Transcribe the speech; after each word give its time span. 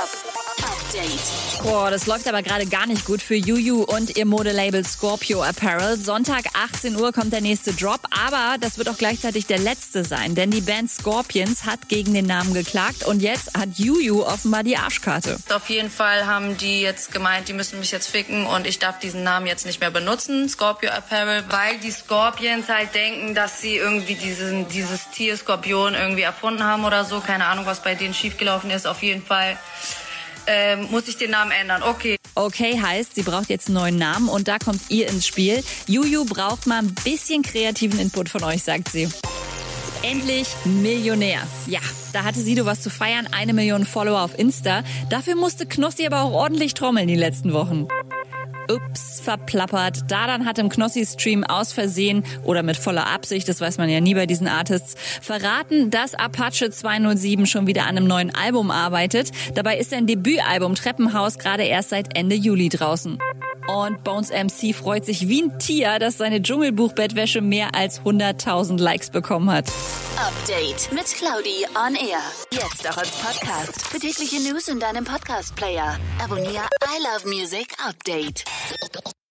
Hub. 0.00 0.29
Update. 0.90 1.62
Boah, 1.62 1.90
das 1.90 2.06
läuft 2.06 2.26
aber 2.26 2.42
gerade 2.42 2.66
gar 2.66 2.86
nicht 2.86 3.04
gut 3.04 3.22
für 3.22 3.34
Juju 3.34 3.82
und 3.82 4.16
ihr 4.16 4.26
Modelabel 4.26 4.84
Scorpio 4.84 5.42
Apparel. 5.42 5.96
Sonntag 5.96 6.46
18 6.54 6.96
Uhr 6.96 7.12
kommt 7.12 7.32
der 7.32 7.40
nächste 7.40 7.72
Drop, 7.72 8.00
aber 8.10 8.56
das 8.58 8.76
wird 8.76 8.88
auch 8.88 8.96
gleichzeitig 8.98 9.46
der 9.46 9.58
letzte 9.58 10.04
sein, 10.04 10.34
denn 10.34 10.50
die 10.50 10.62
Band 10.62 10.90
Scorpions 10.90 11.64
hat 11.64 11.88
gegen 11.88 12.12
den 12.12 12.26
Namen 12.26 12.54
geklagt 12.54 13.04
und 13.04 13.20
jetzt 13.20 13.56
hat 13.56 13.68
Juju 13.76 14.24
offenbar 14.24 14.64
die 14.64 14.76
Arschkarte. 14.76 15.38
Auf 15.54 15.68
jeden 15.68 15.90
Fall 15.90 16.26
haben 16.26 16.56
die 16.56 16.80
jetzt 16.80 17.12
gemeint, 17.12 17.48
die 17.48 17.52
müssen 17.52 17.78
mich 17.78 17.92
jetzt 17.92 18.08
ficken 18.08 18.46
und 18.46 18.66
ich 18.66 18.78
darf 18.80 18.98
diesen 18.98 19.22
Namen 19.22 19.46
jetzt 19.46 19.66
nicht 19.66 19.80
mehr 19.80 19.92
benutzen, 19.92 20.48
Scorpio 20.48 20.90
Apparel, 20.90 21.44
weil 21.50 21.78
die 21.78 21.92
Scorpions 21.92 22.68
halt 22.68 22.94
denken, 22.94 23.34
dass 23.34 23.60
sie 23.60 23.76
irgendwie 23.76 24.14
diesen, 24.14 24.68
dieses 24.68 25.10
Tier 25.10 25.36
Skorpion 25.36 25.94
irgendwie 25.94 26.22
erfunden 26.22 26.64
haben 26.64 26.84
oder 26.84 27.04
so. 27.04 27.20
Keine 27.20 27.46
Ahnung, 27.46 27.66
was 27.66 27.82
bei 27.82 27.94
denen 27.94 28.14
schiefgelaufen 28.14 28.70
ist. 28.70 28.86
Auf 28.86 29.02
jeden 29.02 29.24
Fall 29.24 29.56
ähm, 30.50 30.88
muss 30.90 31.06
ich 31.06 31.16
den 31.16 31.30
Namen 31.30 31.52
ändern. 31.52 31.82
Okay. 31.82 32.16
Okay 32.34 32.80
heißt, 32.80 33.14
sie 33.14 33.22
braucht 33.22 33.48
jetzt 33.50 33.68
einen 33.68 33.76
neuen 33.76 33.96
Namen 33.96 34.28
und 34.28 34.48
da 34.48 34.58
kommt 34.58 34.80
ihr 34.88 35.08
ins 35.08 35.26
Spiel. 35.26 35.62
Juju 35.86 36.24
braucht 36.24 36.66
mal 36.66 36.78
ein 36.78 36.94
bisschen 37.04 37.42
kreativen 37.42 38.00
Input 38.00 38.28
von 38.28 38.42
euch, 38.42 38.62
sagt 38.62 38.88
sie. 38.90 39.08
Endlich 40.02 40.48
Millionär. 40.64 41.40
Ja, 41.66 41.80
da 42.12 42.24
hatte 42.24 42.40
Sido 42.40 42.64
was 42.64 42.80
zu 42.80 42.90
feiern, 42.90 43.28
eine 43.30 43.52
Million 43.52 43.84
Follower 43.84 44.22
auf 44.22 44.36
Insta. 44.38 44.82
Dafür 45.10 45.36
musste 45.36 45.66
Knossi 45.66 46.06
aber 46.06 46.22
auch 46.22 46.32
ordentlich 46.32 46.74
trommeln 46.74 47.06
die 47.06 47.16
letzten 47.16 47.52
Wochen. 47.52 47.86
Ups, 48.70 49.20
verplappert. 49.20 50.02
Dadan 50.08 50.46
hat 50.46 50.58
im 50.58 50.68
Knossi-Stream 50.68 51.42
aus 51.44 51.72
Versehen 51.72 52.24
oder 52.44 52.62
mit 52.62 52.76
voller 52.76 53.08
Absicht, 53.08 53.48
das 53.48 53.60
weiß 53.60 53.78
man 53.78 53.88
ja 53.88 54.00
nie 54.00 54.14
bei 54.14 54.26
diesen 54.26 54.46
Artists, 54.46 54.94
verraten, 55.20 55.90
dass 55.90 56.14
Apache 56.14 56.70
207 56.70 57.46
schon 57.46 57.66
wieder 57.66 57.82
an 57.82 57.96
einem 57.96 58.06
neuen 58.06 58.34
Album 58.34 58.70
arbeitet. 58.70 59.32
Dabei 59.54 59.78
ist 59.78 59.90
sein 59.90 60.06
Debütalbum 60.06 60.74
Treppenhaus 60.74 61.38
gerade 61.38 61.64
erst 61.64 61.90
seit 61.90 62.16
Ende 62.16 62.36
Juli 62.36 62.68
draußen. 62.68 63.18
Und 63.70 64.02
Bones 64.02 64.30
MC 64.30 64.74
freut 64.74 65.04
sich 65.04 65.28
wie 65.28 65.42
ein 65.42 65.58
Tier, 65.60 65.98
dass 66.00 66.18
seine 66.18 66.42
Dschungelbuch-Bettwäsche 66.42 67.40
mehr 67.40 67.74
als 67.74 68.00
100.000 68.00 68.80
Likes 68.80 69.10
bekommen 69.10 69.50
hat. 69.50 69.66
Update 70.16 70.92
mit 70.92 71.06
Claudi 71.06 71.64
on 71.76 71.94
Air. 71.94 72.20
Jetzt 72.52 72.88
auch 72.90 72.96
als 72.96 73.10
Podcast. 73.10 73.86
Für 73.86 74.00
tägliche 74.00 74.40
News 74.40 74.66
in 74.68 74.80
deinem 74.80 75.04
Podcast-Player. 75.04 75.96
Abonniere 76.22 76.64
I 76.84 77.02
Love 77.02 77.28
Music 77.28 77.72
Update. 77.86 78.44